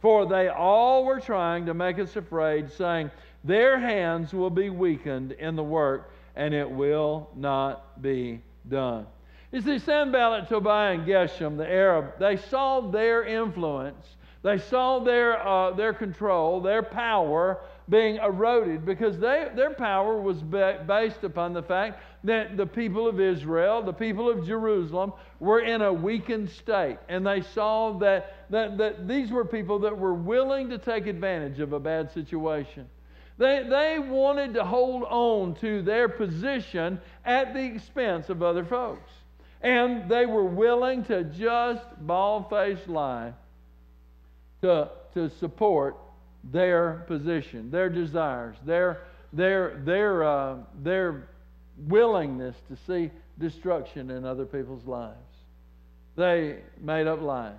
[0.00, 3.10] For they all were trying to make us afraid, saying,
[3.42, 9.06] Their hands will be weakened in the work, and it will not be done.
[9.50, 15.40] You see, Sanballat, Tobiah, and Geshem, the Arab, they saw their influence They saw their,
[15.40, 21.62] uh, their control, their power being eroded because they, their power was based upon the
[21.62, 26.98] fact that the people of Israel, the people of Jerusalem, were in a weakened state.
[27.08, 31.60] And they saw that, that, that these were people that were willing to take advantage
[31.60, 32.88] of a bad situation.
[33.36, 39.10] They, they wanted to hold on to their position at the expense of other folks.
[39.60, 43.32] And they were willing to just bald faced lie
[44.62, 45.96] to, to support
[46.50, 49.02] their position, their desires, their,
[49.32, 51.28] their, their, uh, their
[51.88, 55.16] willingness to see destruction in other people's lives.
[56.16, 57.54] They made up lies.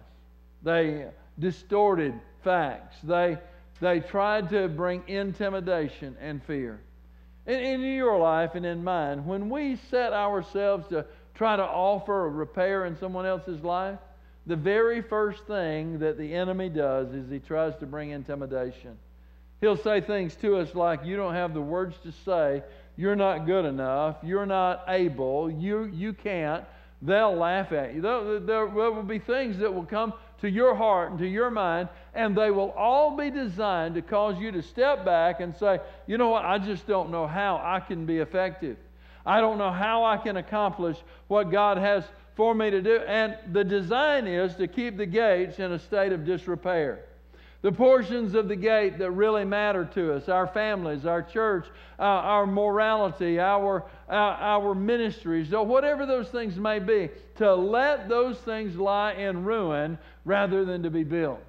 [0.63, 1.07] They
[1.39, 2.95] distorted facts.
[3.03, 3.37] They,
[3.81, 6.79] they tried to bring intimidation and fear.
[7.45, 12.25] In, in your life and in mine, when we set ourselves to try to offer
[12.25, 13.99] a repair in someone else's life,
[14.47, 18.97] the very first thing that the enemy does is he tries to bring intimidation.
[19.61, 22.63] He'll say things to us like, You don't have the words to say,
[22.97, 26.63] you're not good enough, you're not able, you, you can't.
[27.01, 28.01] They'll laugh at you.
[28.01, 31.89] There, there will be things that will come to your heart and to your mind,
[32.13, 36.17] and they will all be designed to cause you to step back and say, You
[36.17, 36.45] know what?
[36.45, 38.77] I just don't know how I can be effective.
[39.25, 42.03] I don't know how I can accomplish what God has
[42.35, 42.99] for me to do.
[43.07, 47.05] And the design is to keep the gates in a state of disrepair.
[47.61, 51.65] The portions of the gate that really matter to us, our families, our church,
[51.97, 58.07] uh, our morality, our, uh, our ministries, or whatever those things may be, to let
[58.07, 61.41] those things lie in ruin rather than to be built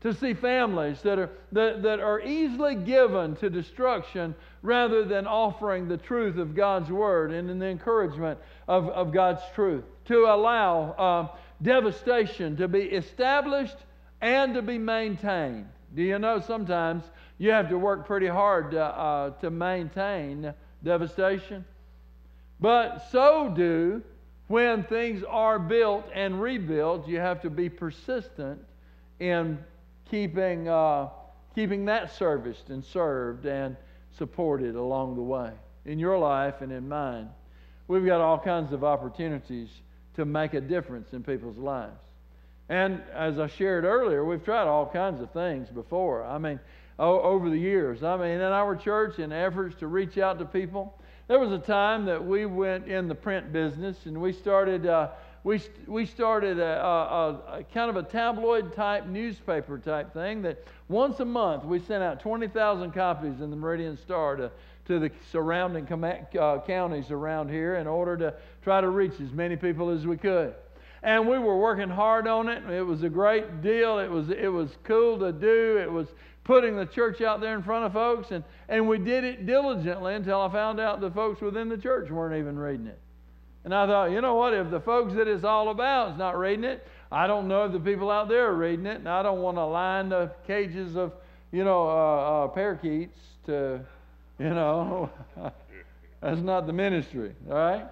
[0.00, 5.88] to see families that are, that, that are easily given to destruction rather than offering
[5.88, 9.84] the truth of God's word and the encouragement of, of God's truth.
[10.10, 13.76] To allow uh, devastation to be established
[14.20, 15.68] and to be maintained.
[15.94, 17.04] Do you know sometimes
[17.38, 21.64] you have to work pretty hard to, uh, to maintain devastation?
[22.58, 24.02] But so do
[24.48, 28.60] when things are built and rebuilt, you have to be persistent
[29.20, 29.60] in
[30.10, 31.10] keeping, uh,
[31.54, 33.76] keeping that serviced and served and
[34.18, 35.52] supported along the way
[35.84, 37.28] in your life and in mine.
[37.86, 39.68] We've got all kinds of opportunities
[40.14, 42.00] to make a difference in people's lives.
[42.68, 46.24] And as I shared earlier, we've tried all kinds of things before.
[46.24, 46.60] I mean,
[47.00, 48.02] over the years.
[48.02, 51.58] I mean, in our church, in efforts to reach out to people, there was a
[51.58, 54.86] time that we went in the print business and we started.
[54.86, 55.08] Uh,
[55.42, 60.62] we, we started a, a, a, kind of a tabloid type newspaper type thing that
[60.88, 64.50] once a month we sent out 20,000 copies in the Meridian Star to,
[64.90, 69.30] to the surrounding com- uh, counties around here in order to try to reach as
[69.30, 70.52] many people as we could.
[71.04, 72.68] And we were working hard on it.
[72.68, 74.00] It was a great deal.
[74.00, 75.78] It was, it was cool to do.
[75.80, 76.08] It was
[76.42, 78.32] putting the church out there in front of folks.
[78.32, 82.10] And, and we did it diligently until I found out the folks within the church
[82.10, 82.98] weren't even reading it.
[83.64, 84.54] And I thought, you know what?
[84.54, 87.72] If the folks that it's all about is not reading it, I don't know if
[87.72, 88.96] the people out there are reading it.
[88.96, 91.12] And I don't want to line the cages of,
[91.52, 93.80] you know, uh, uh, parakeets to,
[94.40, 95.10] you know,
[96.22, 97.86] that's not the ministry, all right?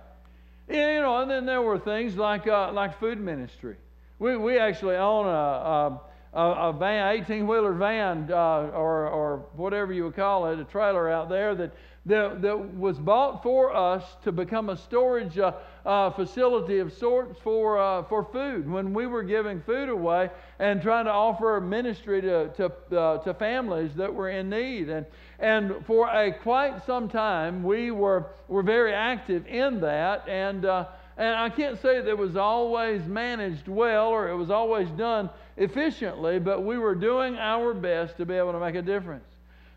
[0.67, 3.77] Yeah, you know, and then there were things like, uh, like food ministry.
[4.19, 6.01] We, we actually own a,
[6.33, 10.65] a, a van, 18 wheeler van, uh, or, or whatever you would call it, a
[10.65, 11.73] trailer out there that
[12.09, 15.53] that, that was bought for us to become a storage uh,
[15.85, 18.69] uh, facility of sorts for, uh, for food.
[18.69, 23.35] When we were giving food away and trying to offer ministry to, to, uh, to
[23.35, 24.89] families that were in need.
[24.89, 25.07] And,
[25.39, 30.29] and for a quite some time, we were, were very active in that.
[30.29, 34.51] And, uh, and I can't say that it was always managed well or it was
[34.51, 38.83] always done efficiently, but we were doing our best to be able to make a
[38.83, 39.25] difference.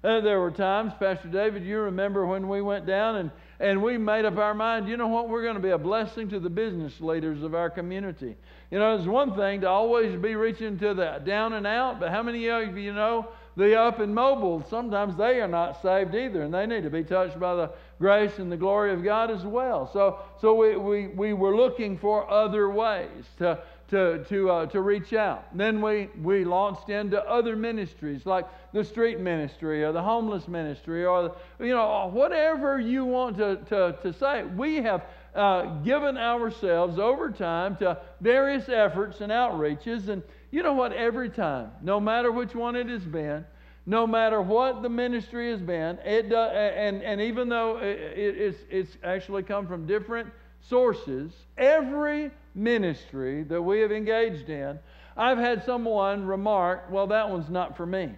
[0.04, 4.00] Uh, there were times, Pastor David, you remember when we went down and, and we
[4.00, 6.50] made up our mind, you know what, we're going to be a blessing to the
[6.50, 8.36] business leaders of our community.
[8.72, 12.10] You know, it's one thing to always be reaching to the down and out, but
[12.10, 16.44] how many of you know the up and mobile, sometimes they are not saved either,
[16.44, 19.44] and they need to be touched by the grace and the glory of God as
[19.44, 19.90] well.
[19.92, 23.60] So, so we, we, we were looking for other ways to,
[23.90, 25.56] to, to, uh, to reach out.
[25.56, 31.06] Then we, we launched into other ministries like the street ministry or the homeless ministry
[31.06, 34.44] or, you know, whatever you want to, to, to say.
[34.44, 35.04] We have
[35.36, 40.08] uh, given ourselves over time to various efforts and outreaches.
[40.08, 40.94] And you know what?
[40.94, 43.46] Every time, no matter which one it has been,
[43.86, 48.98] no matter what the ministry has been, it and, and even though it, it's, it's
[49.04, 50.30] actually come from different
[50.70, 54.78] sources, every ministry that we have engaged in,
[55.18, 58.12] I've had someone remark, well, that one's not for me.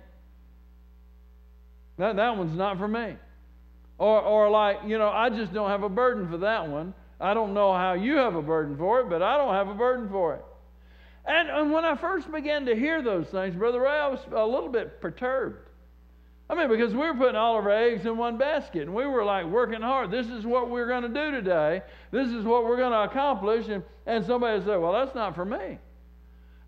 [1.97, 3.15] That, that one's not for me.
[3.97, 6.93] Or, or like, you know, I just don't have a burden for that one.
[7.21, 9.75] I don't know how you have a burden for it, but I don't have a
[9.75, 10.45] burden for it.
[11.25, 14.45] And, and when I first began to hear those things, Brother Ray, I was a
[14.45, 15.69] little bit perturbed.
[16.49, 19.05] I mean, because we were putting all of our eggs in one basket and we
[19.05, 20.11] were like working hard.
[20.11, 21.81] This is what we're going to do today.
[22.11, 23.69] This is what we're going to accomplish.
[23.69, 25.79] And, and somebody said, Well, that's not for me.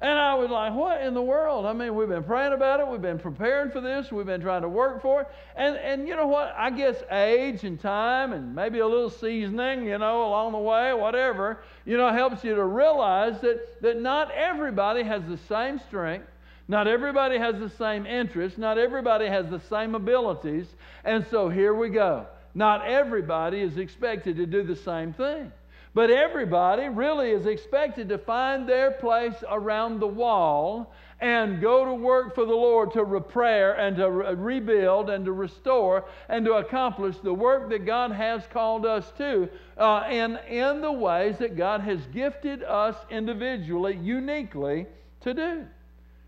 [0.01, 1.65] And I was like, what in the world?
[1.65, 2.87] I mean, we've been praying about it.
[2.87, 4.11] We've been preparing for this.
[4.11, 5.27] We've been trying to work for it.
[5.55, 6.53] And, and you know what?
[6.57, 10.93] I guess age and time and maybe a little seasoning, you know, along the way,
[10.93, 16.27] whatever, you know, helps you to realize that, that not everybody has the same strength.
[16.67, 18.57] Not everybody has the same interest.
[18.57, 20.67] Not everybody has the same abilities.
[21.05, 22.27] And so here we go.
[22.53, 25.51] Not everybody is expected to do the same thing.
[25.95, 31.93] But everybody really is expected to find their place around the wall and go to
[31.93, 36.55] work for the Lord to repair and to re- rebuild and to restore and to
[36.55, 41.55] accomplish the work that God has called us to uh, and in the ways that
[41.55, 44.87] God has gifted us individually, uniquely
[45.21, 45.65] to do.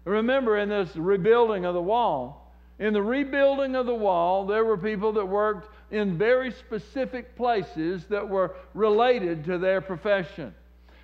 [0.06, 4.78] Remember, in this rebuilding of the wall, in the rebuilding of the wall, there were
[4.78, 10.54] people that worked in very specific places that were related to their profession.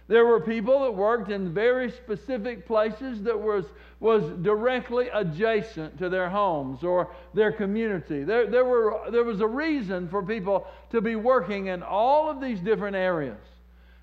[0.07, 3.65] There were people that worked in very specific places that was,
[4.01, 8.25] was directly adjacent to their homes or their community.
[8.25, 12.41] There, there, were, there was a reason for people to be working in all of
[12.41, 13.39] these different areas.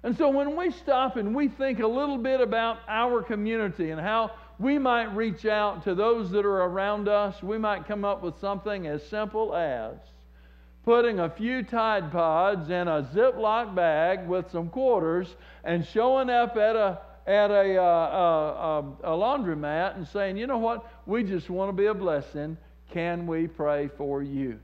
[0.02, 4.00] And so when we stop and we think a little bit about our community and
[4.00, 8.22] how we might reach out to those that are around us, we might come up
[8.22, 9.96] with something as simple as
[10.84, 16.56] putting a few Tide Pods in a Ziploc bag with some quarters and showing up
[16.56, 21.22] at a at a, uh, uh, a, a laundromat and saying, you know what, we
[21.22, 22.56] just want to be a blessing.
[22.92, 24.58] Can we pray for you?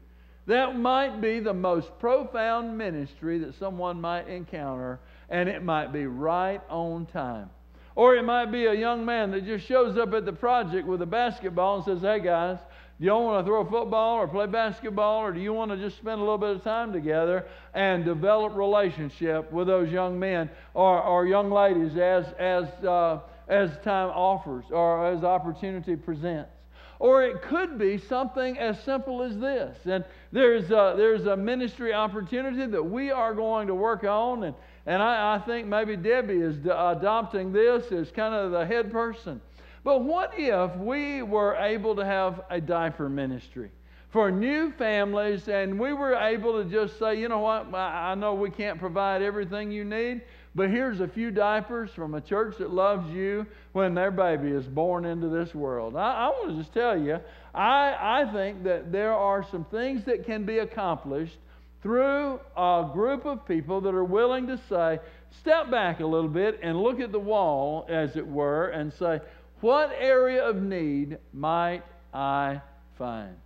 [0.47, 6.07] That might be the most profound ministry that someone might encounter, and it might be
[6.07, 7.51] right on time.
[7.95, 11.03] Or it might be a young man that just shows up at the project with
[11.03, 12.59] a basketball and says, Hey guys,
[12.99, 15.77] do you want to throw a football or play basketball, or do you want to
[15.77, 17.45] just spend a little bit of time together
[17.75, 23.71] and develop relationship with those young men or, or young ladies as, as, uh, as
[23.85, 26.51] time offers or as opportunity presents?
[26.99, 29.77] Or it could be something as simple as this.
[29.85, 34.45] And there's a, there's a ministry opportunity that we are going to work on.
[34.45, 34.55] And,
[34.87, 39.43] and I, I think maybe Debbie is adopting this as kind of the head person.
[39.87, 43.71] But what if we were able to have a diaper ministry
[44.11, 48.35] for new families and we were able to just say, you know what, I know
[48.35, 50.23] we can't provide everything you need,
[50.57, 54.67] but here's a few diapers from a church that loves you when their baby is
[54.67, 55.95] born into this world.
[55.95, 57.21] I, I want to just tell you,
[57.55, 61.39] I, I think that there are some things that can be accomplished
[61.85, 64.99] through a group of people that are willing to say,
[65.41, 69.21] step back a little bit and look at the wall, as it were, and say,
[69.61, 71.83] what area of need might
[72.13, 72.61] I
[72.99, 73.37] find?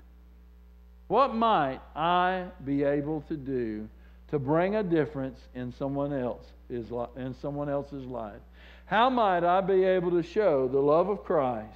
[1.09, 3.89] What might I be able to do
[4.29, 8.41] to bring a difference in someone else in someone else's life?
[8.87, 11.67] How might I be able to show the love of Christ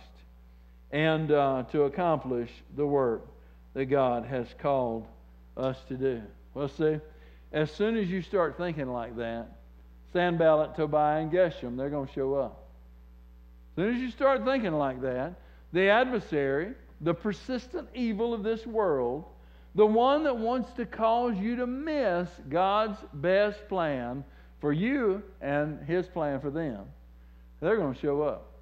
[0.90, 3.26] and uh, to accomplish the work
[3.74, 5.06] that God has called
[5.56, 6.22] us to do?
[6.54, 6.98] Well, see,
[7.52, 9.48] as soon as you start thinking like that,
[10.12, 12.63] Sanballat, Tobiah, and Geshem, they're going to show up.
[13.76, 15.34] As soon as you start thinking like that,
[15.72, 19.24] the adversary, the persistent evil of this world,
[19.74, 24.22] the one that wants to cause you to miss God's best plan
[24.60, 26.84] for you and his plan for them,
[27.60, 28.52] they're going to show up.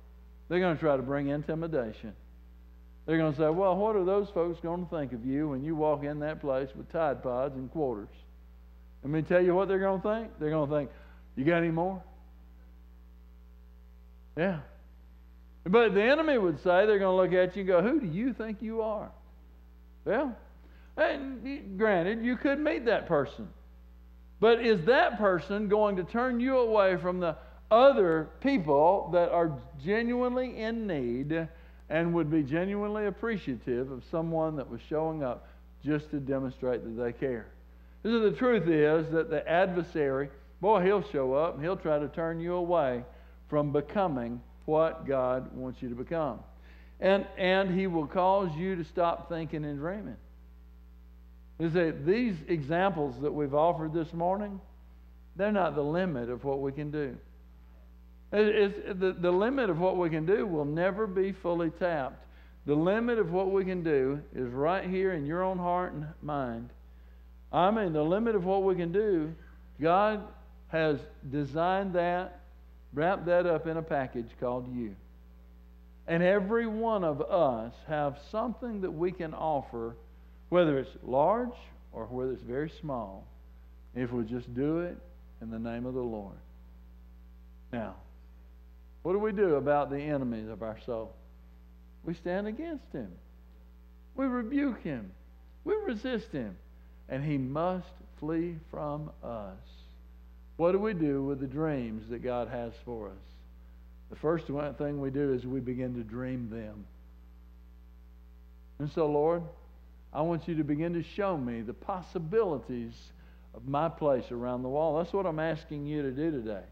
[0.48, 2.14] They're going to try to bring intimidation.
[3.04, 5.62] They're going to say, Well, what are those folks going to think of you when
[5.62, 8.08] you walk in that place with Tide Pods and quarters?
[9.02, 10.30] Let me tell you what they're going to think.
[10.38, 10.90] They're going to think,
[11.36, 12.02] You got any more?
[14.36, 14.60] Yeah.
[15.64, 18.06] But the enemy would say, they're going to look at you and go, Who do
[18.06, 19.10] you think you are?
[20.04, 20.36] Well,
[20.96, 23.48] and granted, you could meet that person.
[24.40, 27.36] But is that person going to turn you away from the
[27.70, 29.52] other people that are
[29.84, 31.48] genuinely in need
[31.88, 35.48] and would be genuinely appreciative of someone that was showing up
[35.84, 37.46] just to demonstrate that they care?
[38.02, 40.28] So the truth is that the adversary,
[40.60, 43.04] boy, he'll show up and he'll try to turn you away
[43.48, 46.40] from becoming what God wants you to become.
[47.00, 50.16] And, and He will cause you to stop thinking and dreaming.
[51.58, 54.60] That these examples that we've offered this morning,
[55.36, 57.16] they're not the limit of what we can do.
[58.32, 62.24] It's, the, the limit of what we can do will never be fully tapped.
[62.64, 66.06] The limit of what we can do is right here in your own heart and
[66.22, 66.70] mind.
[67.52, 69.34] I mean, the limit of what we can do,
[69.80, 70.22] God
[70.68, 70.98] has
[71.30, 72.40] designed that,
[72.94, 74.94] wrapped that up in a package called you.
[76.06, 79.96] And every one of us have something that we can offer,
[80.48, 81.54] whether it's large
[81.92, 83.26] or whether it's very small,
[83.94, 84.96] if we just do it
[85.40, 86.36] in the name of the Lord.
[87.72, 87.94] Now,
[89.02, 91.14] what do we do about the enemies of our soul?
[92.04, 93.10] We stand against him.
[94.16, 95.12] We rebuke him.
[95.64, 96.56] We resist him.
[97.08, 97.88] And he must
[98.18, 99.56] flee from us.
[100.56, 103.14] What do we do with the dreams that God has for us?
[104.10, 106.84] The first thing we do is we begin to dream them.
[108.78, 109.42] And so, Lord,
[110.12, 112.92] I want you to begin to show me the possibilities
[113.54, 114.98] of my place around the wall.
[114.98, 116.64] That's what I'm asking you to do today.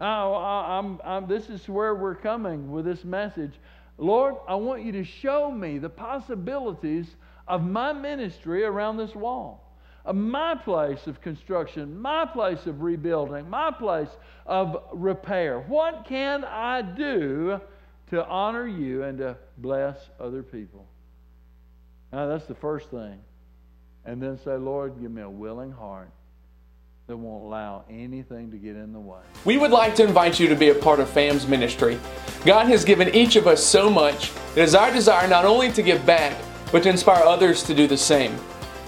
[0.00, 3.52] Oh, I, I'm, I'm, this is where we're coming with this message.
[3.98, 7.06] Lord, I want you to show me the possibilities
[7.48, 9.65] of my ministry around this wall,
[10.14, 14.08] my place of construction, my place of rebuilding, my place
[14.46, 15.60] of repair.
[15.60, 17.60] What can I do
[18.10, 20.86] to honor you and to bless other people?
[22.12, 23.18] Now, that's the first thing.
[24.04, 26.10] And then say, Lord, give me a willing heart
[27.08, 29.20] that won't allow anything to get in the way.
[29.44, 31.98] We would like to invite you to be a part of FAM's ministry.
[32.44, 34.32] God has given each of us so much.
[34.56, 36.36] It is our desire not only to give back,
[36.72, 38.36] but to inspire others to do the same.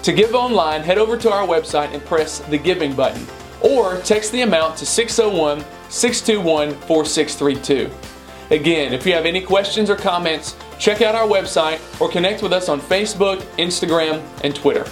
[0.02, 3.26] To give online, head over to our website and press the giving button,
[3.60, 7.90] or text the amount to 601 621 4632.
[8.50, 12.52] Again, if you have any questions or comments, check out our website or connect with
[12.52, 14.86] us on Facebook, Instagram, and Twitter.